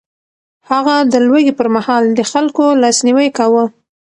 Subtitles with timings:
[0.69, 3.65] هغه د لوږې پر مهال د خلکو لاسنيوی کاوه.